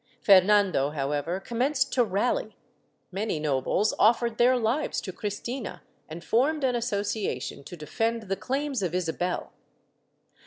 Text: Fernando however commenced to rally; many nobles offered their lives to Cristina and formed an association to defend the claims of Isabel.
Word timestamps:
Fernando 0.19 0.89
however 0.89 1.39
commenced 1.39 1.93
to 1.93 2.03
rally; 2.03 2.57
many 3.11 3.39
nobles 3.39 3.93
offered 3.99 4.39
their 4.39 4.57
lives 4.57 4.99
to 4.99 5.11
Cristina 5.13 5.83
and 6.09 6.23
formed 6.23 6.63
an 6.63 6.75
association 6.75 7.63
to 7.65 7.77
defend 7.77 8.23
the 8.23 8.35
claims 8.35 8.81
of 8.81 8.95
Isabel. 8.95 9.51